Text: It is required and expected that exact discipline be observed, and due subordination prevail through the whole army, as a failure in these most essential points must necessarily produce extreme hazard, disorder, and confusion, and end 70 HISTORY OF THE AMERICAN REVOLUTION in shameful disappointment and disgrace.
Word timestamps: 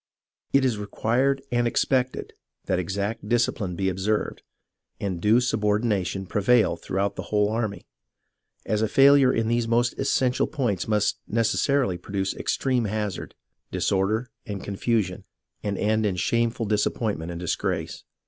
It 0.51 0.65
is 0.65 0.79
required 0.79 1.43
and 1.51 1.67
expected 1.67 2.33
that 2.65 2.79
exact 2.79 3.29
discipline 3.29 3.75
be 3.75 3.87
observed, 3.87 4.41
and 4.99 5.21
due 5.21 5.39
subordination 5.39 6.25
prevail 6.25 6.75
through 6.75 7.11
the 7.15 7.21
whole 7.21 7.49
army, 7.51 7.85
as 8.65 8.81
a 8.81 8.87
failure 8.87 9.31
in 9.31 9.47
these 9.47 9.67
most 9.67 9.93
essential 9.99 10.47
points 10.47 10.87
must 10.87 11.19
necessarily 11.27 11.99
produce 11.99 12.35
extreme 12.35 12.85
hazard, 12.85 13.35
disorder, 13.69 14.31
and 14.43 14.63
confusion, 14.63 15.23
and 15.61 15.77
end 15.77 15.81
70 15.81 15.83
HISTORY 15.83 15.85
OF 15.85 15.85
THE 15.85 15.85
AMERICAN 15.85 15.99
REVOLUTION 15.99 16.05
in 16.09 16.15
shameful 16.15 16.65
disappointment 16.65 17.31
and 17.31 17.39
disgrace. 17.39 18.03